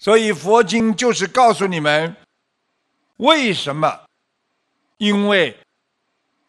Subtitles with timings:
[0.00, 2.16] 所以佛经就是告诉你们，
[3.18, 4.00] 为什么？
[4.96, 5.56] 因为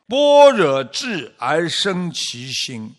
[0.07, 2.95] 般若智而生其心。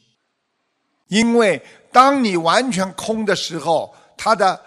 [1.09, 1.61] 因为
[1.91, 4.63] 当你完全空的时候，他的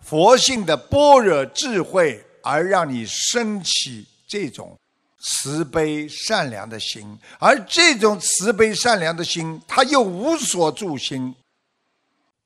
[0.00, 4.78] 佛性的般若智慧而让你升起这种
[5.20, 11.34] 慈悲善良的心，而这种慈悲善良的心，它又无所住心，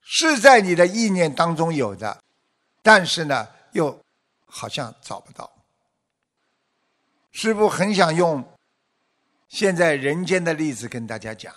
[0.02, 2.18] 是在你的意念当中有的，
[2.82, 3.98] 但是呢，又
[4.46, 5.50] 好像找不到。
[7.30, 8.46] 师父很想用
[9.48, 11.54] 现在人间的例子跟大家讲。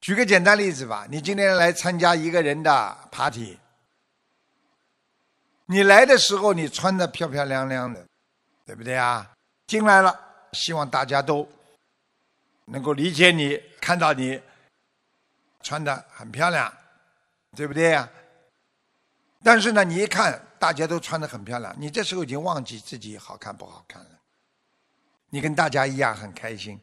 [0.00, 3.58] 举个简单例子吧，你今天来参加一个人的 party，
[5.66, 8.06] 你来的时候你穿的漂漂亮亮的，
[8.64, 9.32] 对不对啊？
[9.66, 10.18] 进来了，
[10.52, 11.48] 希望大家都
[12.66, 14.40] 能够理解你，看到你
[15.62, 16.72] 穿的很漂亮，
[17.56, 18.08] 对不对呀？
[19.42, 24.10] 但是呢，你一看大家都穿的很漂亮，你这时候已经忘记自己好看不好看了，
[25.30, 26.80] 你跟大家一样很开心。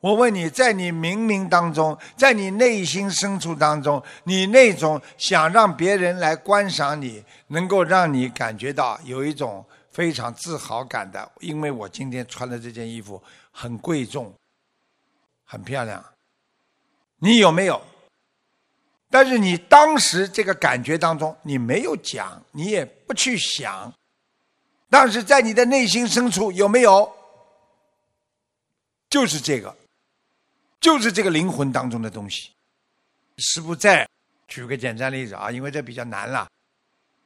[0.00, 14.34] 我问你，在你冥冥当中，在你内心深处当中，你那种想让别人来观赏你，能够让你感觉到有一种非常自豪感的，因为我今天穿的这件衣服很贵重，
[15.44, 16.02] 很漂亮。
[17.18, 17.82] 你有没有？
[19.10, 23.92] 但是你当时这个感觉当中，你没有讲，你也不去想，
[24.88, 27.12] 但是在你的内心深处有没有？
[29.10, 29.76] 就是这个。
[30.80, 32.52] 就是这个灵魂当中的东西。
[33.36, 34.08] 师父再
[34.48, 36.48] 举个简单例子啊，因为这比较难了。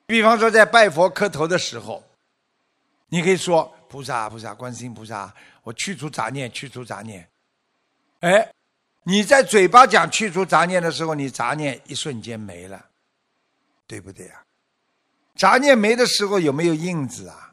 [0.06, 2.02] 比方说，在拜佛磕头的时候，
[3.06, 5.32] 你可以说：“菩萨，菩萨，观世音菩萨，
[5.62, 7.28] 我去除杂念，去除杂念。”
[8.20, 8.52] 哎，
[9.04, 12.86] 你在嘴巴讲去除杂念的时候，你杂念一瞬间没了，
[13.86, 14.42] 对不对啊？
[15.36, 17.52] 杂念没的时候有没有印子啊？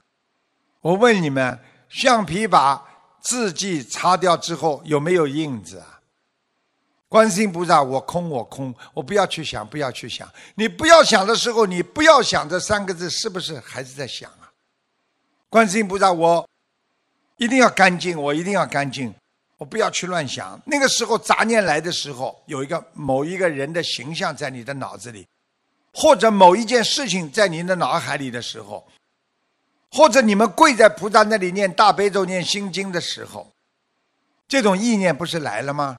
[0.81, 2.83] 我问你们，橡皮把
[3.19, 5.99] 字迹擦掉之后有没有印子啊？
[7.09, 10.31] 观世音菩萨，我空，我空，我不要去想，不要去想。
[10.55, 14.49] 你不要想的时候，你不要想这三个字，是不是还是在想啊？
[15.49, 16.47] 观世音菩萨，我
[17.35, 19.13] 一定要干净，我一定要干净，
[19.61, 20.59] 我不要去乱想。
[20.65, 25.27] 那个时候杂念来的时候，有一个某一个人的形象在你的脑子里，
[25.93, 28.83] 或者某一件事情在您的脑海里的时候。
[29.91, 33.51] 或者你们跪在菩萨那里念大悲咒、念心经的时候，
[34.47, 35.95] 这种意念不是来了吗？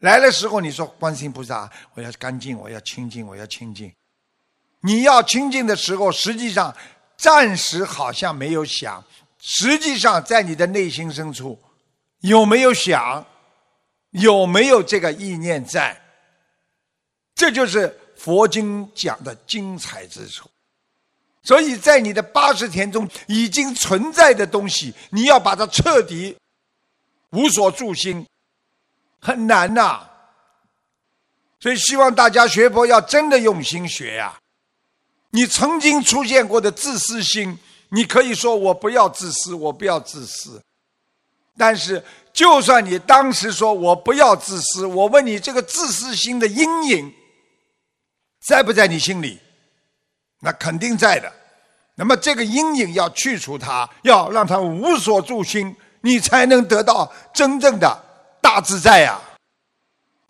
[0.00, 3.92] 来的时候你说观世音菩萨，我要干净，我要清净，我要清净。
[4.80, 6.74] 你要清净的时候，实际上
[7.16, 9.04] 暂时好像没有想，
[9.38, 11.56] 实际上在你的内心深处
[12.20, 13.24] 有没有想？
[14.12, 16.00] 有没有这个意念在？
[17.34, 20.48] 这就是佛经讲的精彩之处。
[21.42, 26.36] 所以在你的八十天中已经存在的东西，你要把它彻底
[27.30, 28.26] 无所住心，
[29.20, 30.08] 很难呐。
[31.60, 34.38] 所以希望大家学佛要真的用心学呀。
[35.30, 37.58] 你曾经出现过的自私心，
[37.90, 40.62] 你可以说我不要自私，我不要自私。
[41.58, 42.02] 但是，
[42.32, 47.12] 就算你当时说我不要自私，我问你，这个自私心的阴影
[48.46, 49.40] 在不在你心里？
[50.40, 51.30] 那肯定在的。
[51.96, 58.04] 那么这个阴影要去除它，要让它无所住心，你才能得到真正的
[58.40, 59.20] 大自在呀！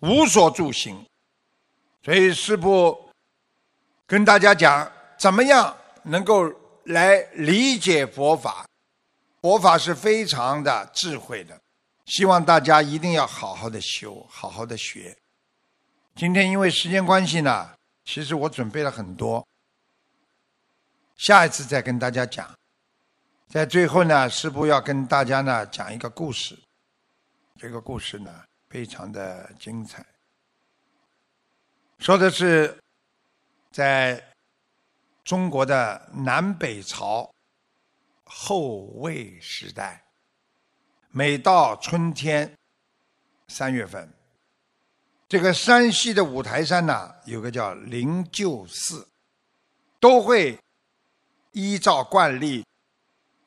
[0.00, 0.96] 无所住心，
[2.02, 2.96] 所以师父
[4.06, 6.50] 跟大家讲，怎么样能够
[6.84, 8.64] 来理解佛法？
[9.40, 11.60] 佛法是非常的智慧的，
[12.06, 15.16] 希望大家一定要好好的修，好好的学。
[16.16, 17.70] 今天因为时间关系呢，
[18.04, 19.46] 其实我准备了很多。
[21.16, 22.52] 下一次再跟大家讲，
[23.48, 26.58] 在最后呢，师傅要跟大家呢讲一个故事。
[27.60, 30.04] 这个故事呢非常的精彩，
[31.98, 32.76] 说的是
[33.70, 34.22] 在
[35.24, 37.28] 中国的南北朝
[38.28, 40.04] 后魏时代，
[41.10, 42.54] 每到春天
[43.48, 44.12] 三月份，
[45.28, 49.08] 这个山西的五台山呢有个叫灵鹫寺，
[49.98, 50.56] 都会。
[51.52, 52.64] 依照惯例，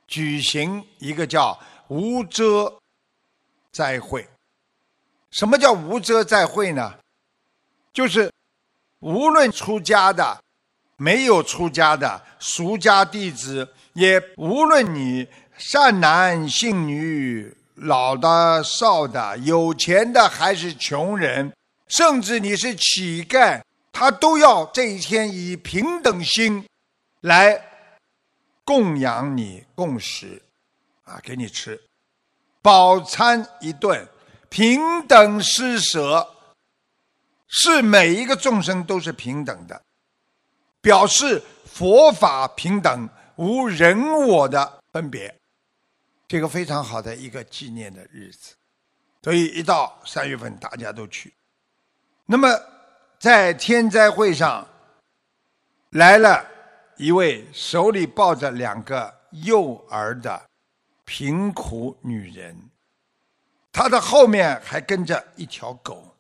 [0.07, 1.57] 举行一个叫
[1.87, 2.79] 无遮
[3.71, 4.27] 斋会。
[5.29, 6.99] 什么叫无遮斋会呢？
[7.93, 8.29] 就是
[8.99, 10.43] 无论出家的、
[10.97, 15.27] 没有出家的、俗家弟子，也无论你
[15.57, 21.51] 善男信女、老的少的、有钱的还是穷人，
[21.88, 23.61] 甚至你是乞丐，
[23.91, 26.65] 他都要这一天以平等心
[27.21, 27.61] 来
[28.63, 30.41] 供养你供食，
[31.03, 31.79] 啊，给你吃，
[32.61, 34.07] 饱餐一顿，
[34.49, 36.27] 平等施舍，
[37.47, 39.81] 是每一个众生都是平等的，
[40.81, 43.09] 表示佛法平等，
[43.41, 45.35] 无人我的分别，
[46.27, 48.53] 这个非常好的一个纪念的日子，
[49.23, 51.33] 所以一到三月份，大家都去。
[52.25, 52.47] 那么。
[53.21, 54.67] 在天灾会上，
[55.91, 56.43] 来了
[56.97, 60.43] 一位手里抱着两个幼儿的
[61.05, 62.57] 贫苦女人，
[63.71, 66.17] 她的后面还跟着一条狗。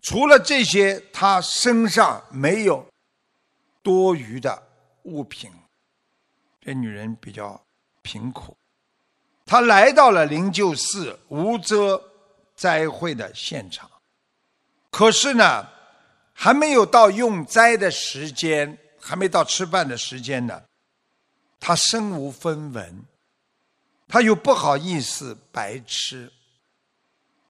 [0.00, 2.86] 除了这些，她身上没有
[3.82, 4.62] 多余的
[5.02, 5.50] 物品。
[6.68, 7.58] 这女人比较
[8.02, 8.54] 贫苦，
[9.46, 11.98] 她来到了灵鹫寺无遮
[12.54, 13.90] 灾会的现场，
[14.90, 15.66] 可是呢？
[16.34, 20.62] 还没有到用斋的时间，还没到吃饭的时间呢，
[21.58, 23.02] 他身无分文，
[24.06, 26.30] 他又不好意思白吃，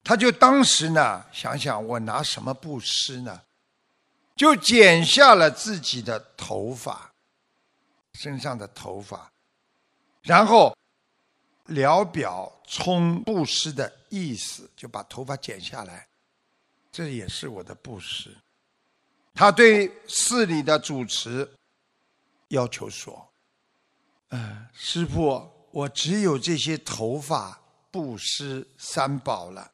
[0.04, 3.42] 他就当时呢想想我拿什么布施呢，
[4.36, 7.07] 就剪下了自己的头发，
[8.18, 9.32] 身上的头发，
[10.22, 10.76] 然后
[11.66, 16.08] 聊表充布施的意思，就把头发剪下来，
[16.90, 18.36] 这也是我的布施。
[19.34, 21.48] 他对寺里的主持
[22.48, 23.30] 要求说
[24.30, 27.56] ：“呃，师傅，我只有这些头发
[27.92, 29.70] 布施三宝了，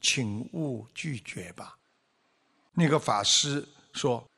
[0.00, 1.78] 请勿拒绝吧。”
[2.74, 4.28] 那个法师说：“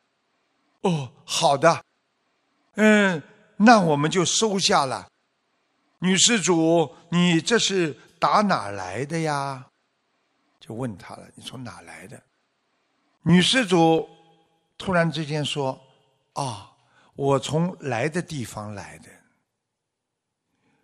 [0.82, 1.82] 哦，好的，
[2.76, 3.22] 嗯，
[3.56, 5.08] 那我们就收下了。
[5.98, 9.66] 女施主，你这是打哪来的呀？”
[10.60, 12.22] 就问他了：“你从哪来的？”
[13.22, 14.08] 女施主。
[14.78, 15.80] 突然之间说
[16.34, 16.70] ：“啊，
[17.14, 19.08] 我从来的地方来的。”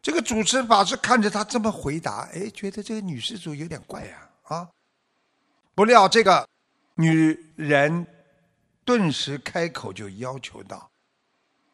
[0.00, 4.66] 这个主持法师看着他这么回答，哎，觉得这个女施主有点怪呀，啊！
[5.74, 6.48] 不料这个
[6.94, 8.06] 女人
[8.82, 10.90] 顿时开口就要求道：“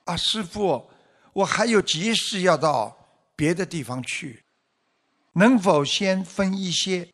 [0.08, 0.90] 啊，师傅，
[1.34, 2.96] 我还有急事要到
[3.36, 4.42] 别的地方去，
[5.34, 7.06] 能否先分一些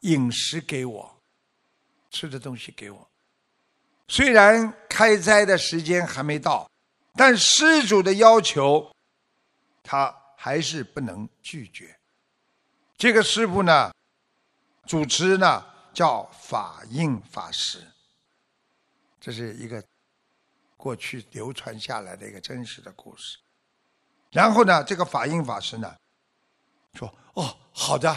[0.00, 1.16] 饮食给我，
[2.10, 3.08] 吃的东西给我？”
[4.08, 6.68] 虽然开斋的时间还没到，
[7.14, 8.92] 但施主的要求，
[9.84, 11.96] 他还是不能拒绝。
[12.96, 13.94] 这个师傅呢，
[14.86, 15.64] 主持呢
[15.94, 17.80] 叫法印法师，
[19.20, 19.82] 这是一个
[20.82, 23.38] 过去流传下来的一个真实的故事。
[24.32, 25.94] 然后呢，这个法印法师呢
[26.94, 28.12] 说：“哦，好的。”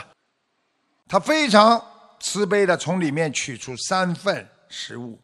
[1.07, 1.79] 他非常
[2.19, 5.19] 慈悲的从里面取出三份食物。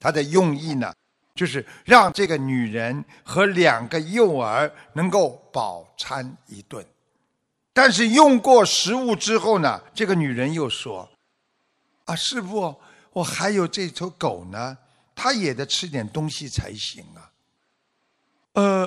[0.00, 0.92] 他的用意呢，
[1.36, 6.84] 就是让这个女人和两个幼儿能够饱餐一顿。
[7.72, 11.08] 但是用过食物之后呢，这个女人又说
[12.06, 12.74] ：“啊，师傅，
[13.12, 14.76] 我还有这头狗呢，
[15.20, 17.30] 它也得吃点东西才行啊。”
[18.54, 18.86] 呃，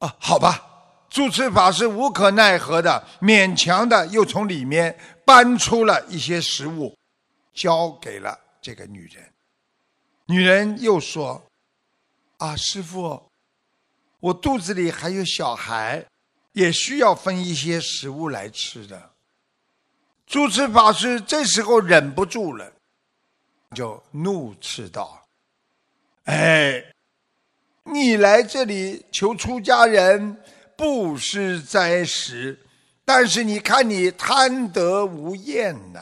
[0.00, 6.94] 啊，好吧，主持法师无可奈何的，勉强的又从里面搬出了一些食物，
[7.54, 9.32] 交给了这个女人。
[10.26, 11.42] 女人又说
[12.36, 13.30] ：“啊，师傅，
[14.20, 16.04] 我肚子里还有小孩，
[16.52, 19.12] 也需要分一些食物来吃的。”
[20.28, 22.70] 主持法师这时候忍不住了，
[23.76, 25.22] 就怒斥道
[26.24, 26.82] ：“哎，
[27.84, 30.36] 你来这里求出家人
[30.76, 32.58] 布施斋食，
[33.04, 36.00] 但是你看你贪得无厌呐，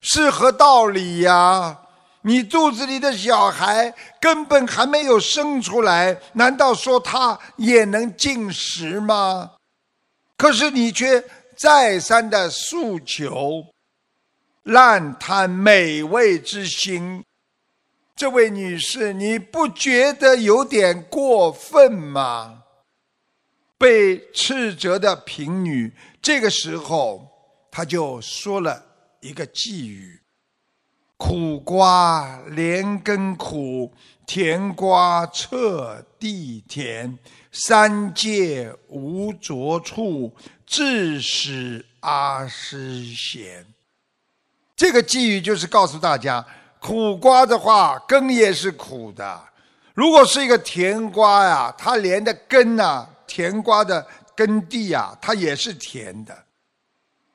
[0.00, 1.78] 是何道理呀？”
[2.22, 9.52] 你肚子里的小孩根本还没有生出来，难道说他也能进食吗？
[10.36, 11.24] 可是你却
[11.56, 13.64] 再三的诉求，
[14.64, 17.24] 滥贪美味之心，
[18.14, 22.64] 这位女士，你不觉得有点过分吗？
[23.78, 27.26] 被斥责的贫女，这个时候，
[27.70, 28.84] 她就说了
[29.20, 30.20] 一个寄语。
[31.16, 33.92] 苦瓜连根苦，
[34.26, 37.18] 甜瓜彻地甜。
[37.52, 43.66] 三界无着处，致使阿师贤。
[44.80, 46.42] 这个寄语就是告诉大家，
[46.78, 49.38] 苦瓜的话根也是苦的。
[49.92, 56.34] 如果是一个甜瓜呀，它连的根呐，甜瓜的根蒂呀，它也是甜的。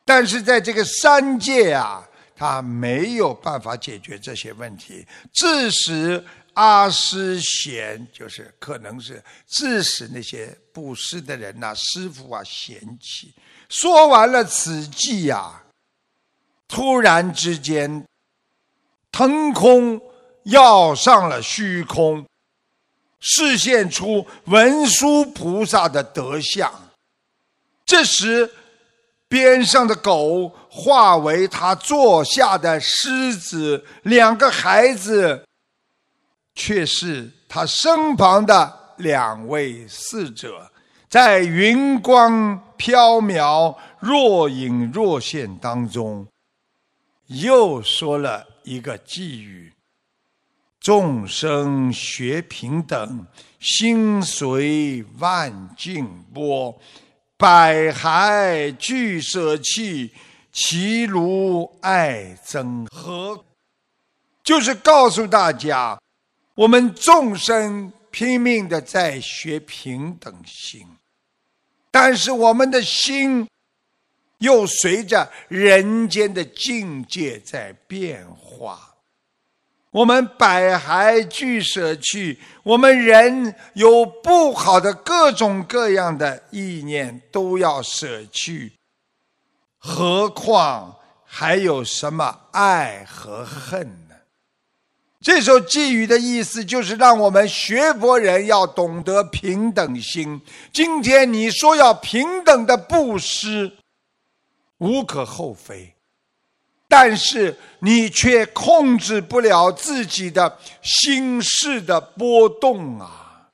[0.04, 2.04] 但是在这个三界啊。
[2.38, 6.22] 它没有办法解决这些问题，致使
[6.54, 13.34] 阿师嫌，就是可能是致使那些布施的人呐、师傅啊嫌弃。
[13.70, 15.64] 说完了此计呀，
[16.68, 18.06] 突然之间，
[19.12, 20.02] 腾空
[20.44, 22.26] 要上了虚空，
[23.20, 26.72] 示现出文殊菩萨的德相。
[27.86, 28.52] 这时，
[29.28, 35.46] 边上的狗化为他坐下的狮子，两个孩子
[36.56, 40.72] 却是他身旁的两位侍者。
[41.08, 46.28] 在云光飘渺、若隐若现当中，
[47.28, 49.74] 又说了一个寄语
[50.80, 53.26] ：“众生学平等，
[53.60, 56.80] 心随万境波，
[57.38, 60.12] 百骸俱舍弃，
[60.52, 63.44] 其如爱憎何？”
[64.44, 66.00] 就是告诉大家，
[66.54, 70.86] 我们众生拼命的在学平等心。
[71.90, 73.48] 但是我们的心
[74.46, 78.96] 又随着人间的境界在变化，
[79.90, 88.74] 我们百骸俱舍去，我们人有不好的各种各样的意念都要舍去，
[89.78, 94.16] 何况还有什么爱和恨呢？
[95.22, 100.40] 这首寄语的意思就是让我们学佛人要懂得平等心。
[100.72, 103.74] 今天你说要平等的布施，
[104.86, 105.96] 无可厚非，
[106.88, 113.50] 但是你却控制不了自己的心事的波动啊！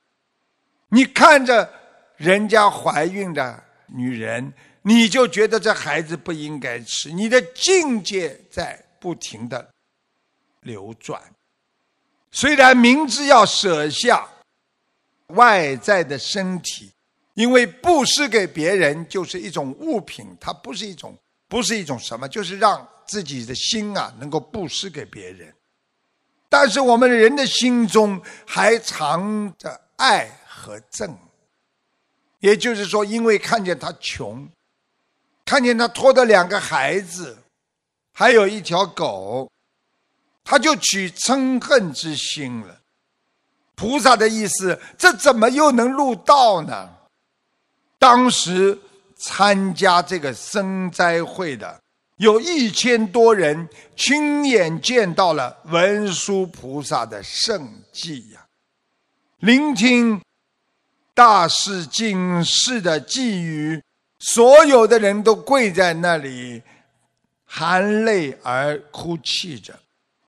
[0.89, 1.71] 你看着
[2.17, 9.65] 人家怀孕的女人，你就觉得这孩子不应该吃，你的境界在不停的
[10.59, 11.21] 流转。
[12.31, 14.27] 虽然明知要舍下
[15.27, 16.91] 外在的身体，
[17.33, 25.53] 因为布施给别人就是一种物品，它不是一种，不是一种什么，就是让自己的心啊能够布施给别人。
[26.49, 31.15] 但是我们人的心中还藏着爱和憎，
[32.39, 34.47] 也就是说，因为看见他穷，
[35.45, 37.37] 看见他拖着两个孩子，
[38.13, 39.49] 还有一条狗。
[40.43, 42.81] 他就起嗔恨之心了。
[43.75, 46.89] 菩萨的意思，这怎么又能入道呢？
[48.01, 48.75] 当时
[49.15, 51.79] 参加这个生灾会的
[52.17, 58.43] 有一千多人，亲眼见到了文殊菩萨的圣迹呀！
[59.41, 60.19] 聆听
[61.13, 63.79] 大师警示的寄语，
[64.17, 66.63] 所有的人都跪在那里，
[67.45, 69.77] 含泪而哭泣着。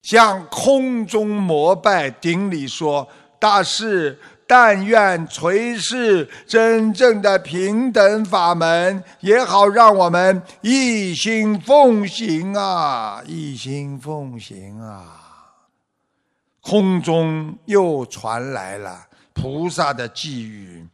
[0.03, 3.08] 向空中膜拜顶礼说
[3.39, 13.22] ：“大师，但愿垂示真正的平等法门，也好让我们一心奉行啊！
[13.26, 15.20] 一心奉行啊！”
[16.62, 20.88] 空中又传来了菩萨的寄语：“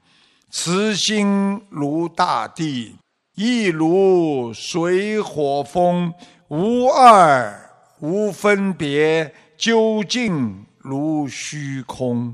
[0.49, 2.95] 慈心如大地，
[3.35, 6.13] 亦如水火风，
[6.47, 7.65] 无二。”
[8.01, 12.33] 无分别，究竟如虚空。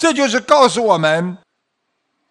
[0.00, 1.36] 这就是告诉我们，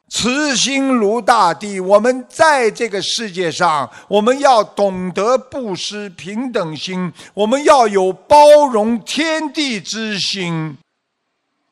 [0.10, 1.80] 慈心如大地。
[1.80, 10.80] 我们在这个世界上，我们要懂得布施平等心，我们要有包容天地之心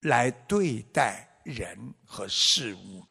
[0.02, 1.66] 来对待人
[2.06, 3.04] 和事物。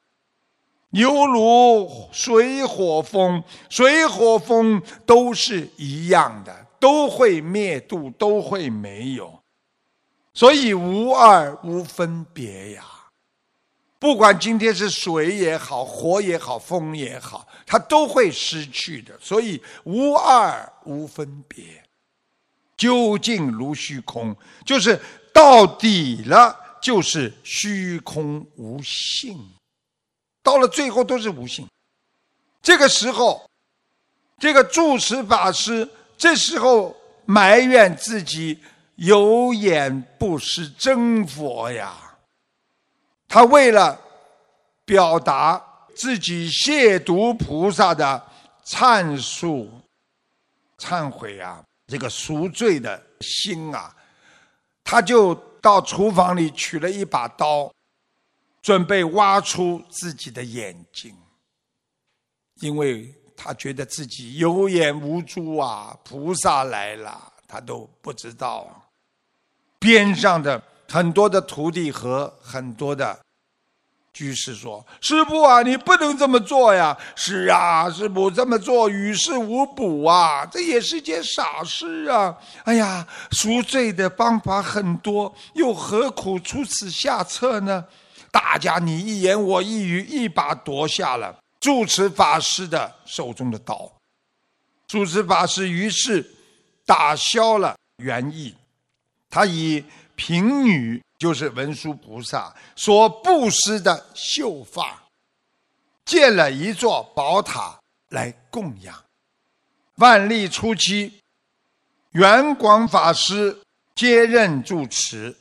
[0.90, 6.64] 犹如水火风，水火风都是一样的。
[6.78, 9.42] 都会灭度，都会没有，
[10.36, 12.84] 所以无二无分别呀。
[13.98, 19.18] 不管今天是水也好，火也好，风也好，它都会失去的。
[19.18, 21.82] 所以无二无分别，
[22.76, 25.00] 究竟如虚空，就是
[25.32, 29.40] 到底了，就是虚空无性。
[30.42, 31.66] 到了最后都是无性。
[32.60, 33.48] 这个时候，
[34.38, 35.88] 这个住持法师。
[36.18, 38.58] 这时候埋怨自己
[38.96, 42.16] 有眼不识真佛呀！
[43.28, 44.00] 他为了
[44.84, 45.62] 表达
[45.94, 48.22] 自己亵渎菩萨的
[48.64, 49.68] 忏诉、
[50.78, 53.94] 忏悔啊，这个赎罪的心啊，
[54.84, 57.70] 他就到厨房里取了一把刀，
[58.62, 61.14] 准备挖出自己的眼睛，
[62.60, 68.85] 因为他觉得自己有眼无珠啊，菩萨来了，他都不知道。
[69.78, 73.18] 边上的很多的徒弟和很多的
[74.12, 87.84] 居士说：“师傅啊，你不能这么做呀！”“是啊，师傅这么做于事无补啊，这也是件傻事啊！”“哎呀，赎罪的方法很多，又何苦出此下策呢？”
[88.32, 93.90] 大家你一言我一语，一把夺下了住持法师的手中的刀。
[94.86, 96.24] 住持法师于是
[96.84, 98.54] 打消了原意。
[99.28, 105.02] 他以贫女，就是文殊菩萨所布施的秀发，
[106.04, 107.78] 建了一座宝塔
[108.10, 109.04] 来供养。
[109.96, 111.20] 万历初期，
[112.12, 113.58] 圆广法师
[113.94, 115.36] 接任住持，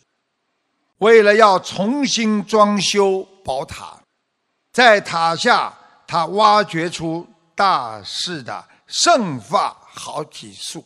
[0.98, 4.00] 为了要重新装修宝塔，
[4.72, 5.78] 在塔下
[6.08, 10.86] 他挖掘出大势的圣发好体树，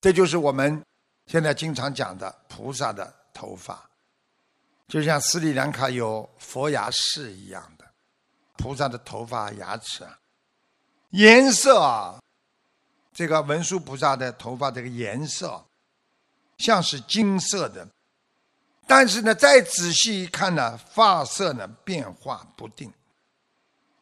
[0.00, 0.82] 这就是我们。
[1.26, 3.88] 现在经常讲的菩萨的头发，
[4.86, 7.84] 就像斯里兰卡有佛牙寺一样的，
[8.56, 10.18] 菩萨的头发牙齿啊，
[11.10, 12.20] 颜色啊，
[13.12, 15.64] 这个文殊菩萨的头发这个颜色，
[16.58, 17.88] 像是金色的，
[18.86, 22.92] 但是呢，再仔细一看呢，发色呢变化不定。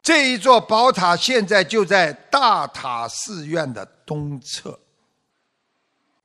[0.01, 4.77] 这一座宝塔现在就在大塔寺院的东侧。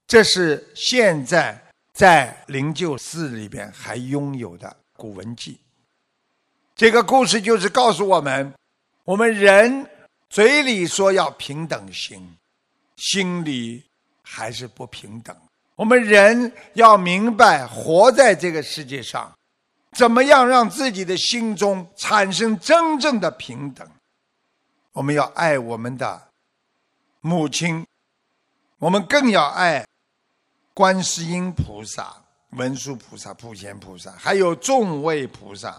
[0.09, 1.63] 这是现在
[1.93, 5.61] 在灵鹫寺里边还拥有的古文记。
[6.75, 8.55] 这个故事就是告诉我们：
[9.05, 9.87] 我们人
[10.31, 12.27] 嘴里说要平等心，
[12.97, 13.85] 心里
[14.23, 15.37] 还是不平等。
[15.77, 19.31] 我们人要明白，活在这个世界上，
[19.93, 23.87] 怎么样让自己的心中产生真正的平等？
[24.93, 26.29] 我们要爱我们的
[27.21, 27.87] 母亲，
[28.79, 29.85] 我们更要爱。
[30.79, 32.15] 观世音菩萨、
[32.51, 35.77] 文殊菩萨、普贤菩萨，还有众位菩萨，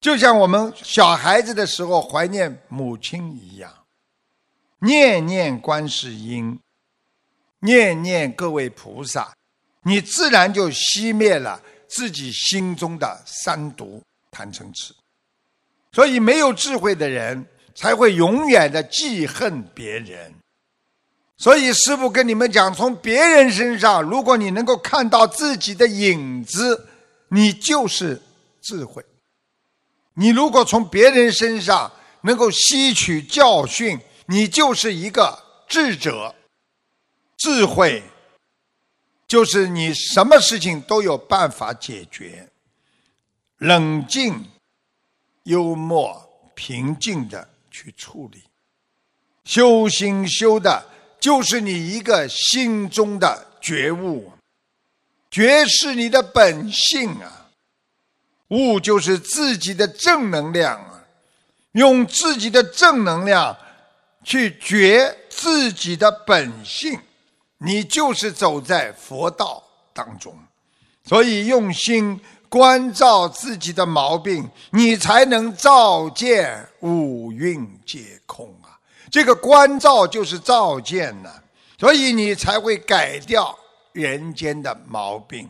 [0.00, 3.70] 就像我们小孩子的时候怀念母亲一样，
[4.78, 6.58] 念念观世音，
[7.58, 9.30] 念念各位菩萨，
[9.82, 14.94] 你自然就熄灭了自己心中的三毒贪嗔痴。
[15.92, 20.34] 所以，没有智慧的人才会永远的记恨别人。
[21.42, 26.86] 所以，师父跟你们讲，从别人身上，如果你能够看到自己的影子，
[27.30, 28.22] 你就是
[28.60, 29.02] 智慧；
[30.14, 36.32] 你如果从别人身上能够吸取教训，你就是一个智者。
[37.36, 38.00] 智慧
[39.26, 42.48] 就是你什么事情都有办法解决，
[43.58, 44.48] 冷静、
[45.42, 46.24] 幽默、
[46.54, 48.44] 平静的去处理，
[49.44, 50.86] 修心修的。
[51.22, 54.32] 就是你一个心中的觉悟，
[55.30, 57.48] 觉是你的本性啊，
[58.48, 61.04] 悟就是自己的正能量啊，
[61.74, 63.56] 用自己的正能量
[64.24, 66.98] 去觉自己的本性，
[67.58, 70.36] 你就是走在佛道当中，
[71.04, 78.71] 所以用心关照自己的毛病，你才能照见五蕴皆空啊。
[79.12, 81.30] 这个关照就是照见呢，
[81.78, 83.56] 所以你才会改掉
[83.92, 85.48] 人间的毛病，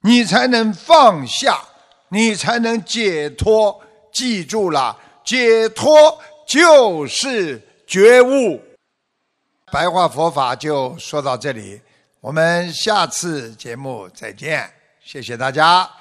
[0.00, 1.60] 你才能放下，
[2.08, 3.78] 你才能解脱。
[4.12, 8.62] 记住了，解脱就是觉悟。
[9.72, 11.80] 白话佛法就说到这里，
[12.20, 14.70] 我们下次节目再见，
[15.02, 15.90] 谢谢大家。